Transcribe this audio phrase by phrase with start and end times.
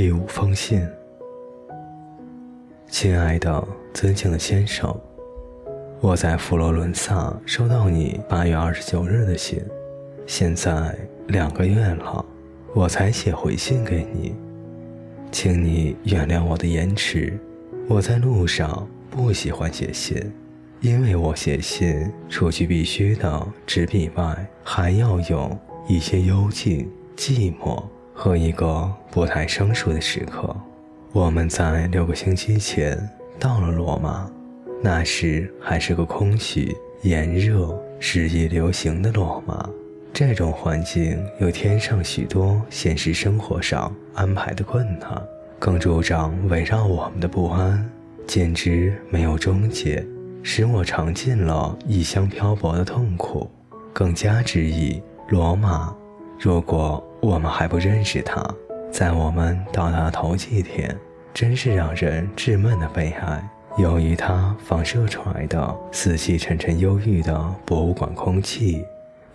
[0.00, 0.80] 第五封信，
[2.88, 3.62] 亲爱的、
[3.92, 4.98] 尊敬的先生，
[6.00, 9.62] 我在佛罗伦萨收到你八月二十九日的信，
[10.26, 10.96] 现在
[11.26, 12.24] 两个月了，
[12.72, 14.34] 我才写回信给你，
[15.30, 17.38] 请你原谅我的延迟。
[17.86, 20.32] 我在路上不喜欢写信，
[20.80, 25.54] 因为我写信除去必须的纸笔外，还要有
[25.86, 27.82] 一些幽静、寂寞。
[28.22, 30.54] 和一个不太生疏的时刻，
[31.10, 34.30] 我们在六个星期前到了罗马，
[34.82, 39.66] 那时还是个空虚、炎热、日益流行的罗马。
[40.12, 45.26] 这种环境又添上许多现实生活上安排的困难，
[45.58, 47.90] 更助长围绕我们的不安，
[48.26, 50.06] 简直没有终结，
[50.42, 53.50] 使我尝尽了异乡漂泊的痛苦。
[53.94, 55.96] 更加之意，罗马。
[56.38, 58.42] 如果我们还不认识他，
[58.90, 60.96] 在我们到达头几天，
[61.34, 63.50] 真是让人致闷的悲哀。
[63.76, 68.84] 由于他放射出来的死气沉沉、忧郁的博物馆空气，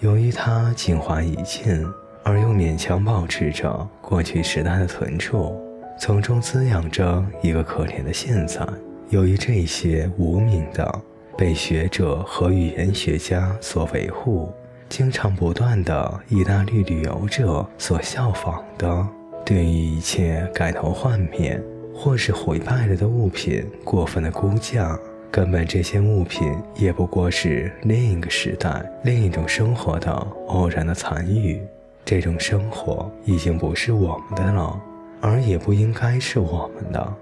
[0.00, 1.86] 由于他精华已尽
[2.24, 5.54] 而又勉强保持着过去时代的存储，
[5.98, 8.66] 从中滋养着一个可怜的现在。
[9.10, 11.00] 由于这些无名的
[11.36, 14.50] 被学者和语言学家所维护。
[14.96, 19.08] 经常不断的意大利旅游者所效仿的，
[19.44, 21.60] 对于一切改头换面
[21.92, 24.96] 或是毁败了的物品过分的估价，
[25.32, 30.12] 根本这些物品也不过是另一个时代、另一种生活的
[30.46, 31.60] 偶然的残余。
[32.04, 34.80] 这种生活已经不是我们的了，
[35.20, 37.14] 而也不应该是我们的。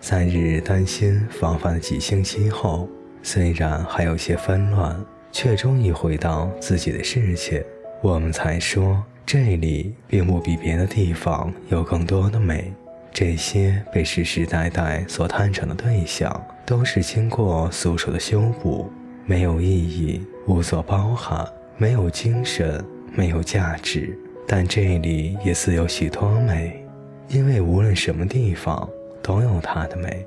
[0.00, 2.88] 在日日担心防范的几星期后，
[3.22, 4.98] 虽然还有些纷乱。
[5.36, 7.62] 却终于回到自己的世界，
[8.00, 12.72] 我们才说这里并不比别的地方有更多的美。
[13.12, 18.90] 这些被世世代代所探查的对象，都是经过素手的修补，
[19.26, 21.46] 没有意义，无所包含，
[21.76, 24.18] 没有精神，没有价值。
[24.48, 26.82] 但这里也似有许多美，
[27.28, 28.88] 因为无论什么地方
[29.22, 30.26] 都有它的美。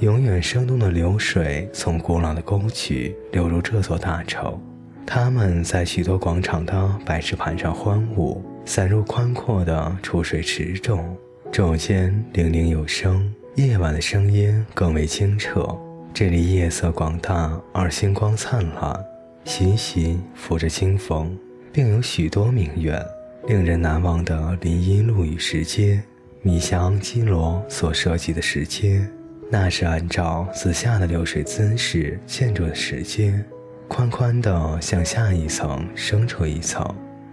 [0.00, 4.60] 永远生动的流水从古老的沟渠流入这座大城，
[5.06, 11.16] 他们在许多广场的白石盘上欢舞，散入宽阔的储水池中。
[11.50, 15.66] 昼间铃铃有声，夜晚的声音更为清澈。
[16.12, 19.02] 这里夜色广大而星光灿烂，
[19.46, 21.34] 习习拂着清风，
[21.72, 23.02] 并有许多名媛。
[23.48, 26.02] 令人难忘的林荫路与石阶，
[26.42, 29.08] 米夏昂基罗所设计的石阶。
[29.48, 33.44] 那是按照自下的流水姿势建筑的石阶，
[33.86, 36.84] 宽宽的向下一层升出一层，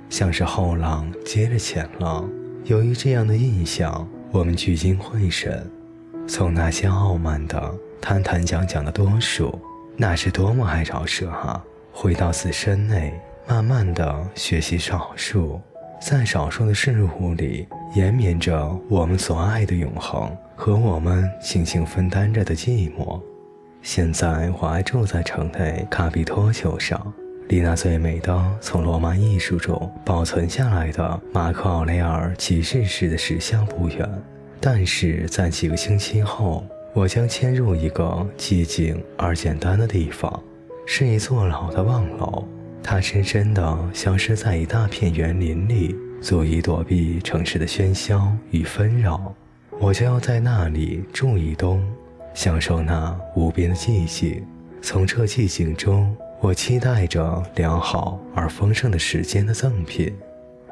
[0.10, 2.30] 像是后浪接着前浪。
[2.66, 5.70] 由于这样的印象，我们聚精会神，
[6.28, 9.60] 从那些傲慢的、谈谈讲讲的多数，
[9.98, 11.64] 那是多么爱饶舌啊！
[11.92, 13.14] 回到自身内，
[13.48, 15.60] 慢慢的学习少数。
[16.06, 17.66] 在少数的事物里
[17.96, 23.22] 延绵着我们所爱的永恒和我们静静分担着的寂寞。
[23.82, 27.02] 现在我还住在城内卡比托丘上，
[27.48, 34.08] 离那最美的从罗马艺术中保存下来的马克奥雷尔骑士式的石像不远。
[34.60, 40.44] 但是在几个星期后，我将迁入一个寂静而简单的地方，
[40.86, 42.46] 是一座老的望楼。
[42.84, 49.34] 它深深地消失在一大片园林里，足以躲避城市的喧嚣与纷扰。
[49.80, 51.82] 我就要在那里住一冬，
[52.34, 54.46] 享受那无边的寂静。
[54.82, 60.14] 从这寂静中，我期待着良好而丰盛的时间的赠品。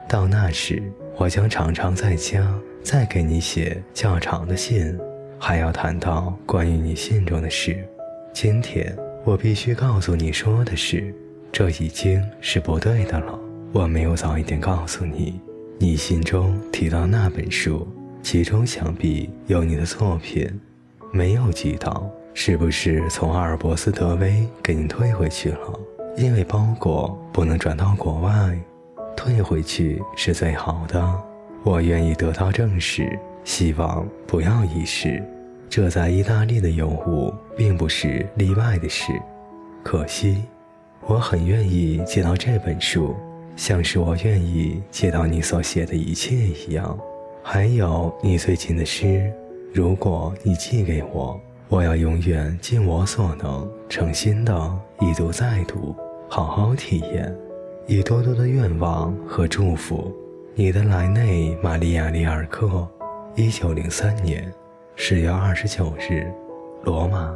[0.08, 0.84] 到那时，
[1.16, 5.00] 我将常常在家再给你写较长的信，
[5.40, 7.88] 还要谈到关于你信中的事。
[8.34, 11.16] 今天，我必须告诉你说的是。
[11.52, 13.38] 这已经是不对的了。
[13.74, 15.40] 我没有早一点告诉你，
[15.78, 17.88] 你信中提到那本书，
[18.22, 20.50] 其中想必有你的作品，
[21.12, 25.80] 没有寄到，是不是从阿尔伯斯德威给你退回去了？
[26.18, 28.58] 因为包裹不能转到国外，
[29.16, 31.24] 退回去是最好的。
[31.64, 35.24] 我愿意得到证实，希望不要遗失。
[35.70, 39.14] 这在意大利的邮物并不是例外的事，
[39.84, 40.44] 可惜。
[41.08, 43.16] 我很愿意借到这本书，
[43.56, 46.98] 像是我愿意借到你所写的一切一样。
[47.44, 49.32] 还有你最近的诗，
[49.74, 55.96] 如果你寄给我，我要永远尽我所能，诚心的一读再读，
[56.30, 57.36] 好好体验。
[57.88, 60.14] 以多多的愿望和祝福，
[60.54, 62.88] 你的莱内·玛利亚·里尔克。
[63.36, 64.54] 一九零三年
[64.96, 66.32] 十月二十九日，
[66.84, 67.36] 罗马。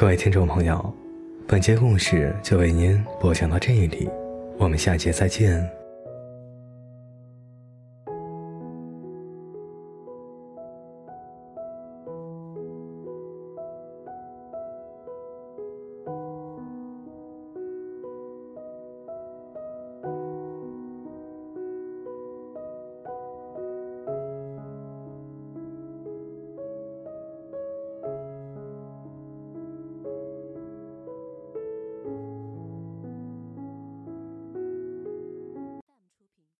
[0.00, 0.94] 各位听众朋友，
[1.44, 4.08] 本节故事就为您播讲到这里，
[4.56, 5.68] 我们下节再见。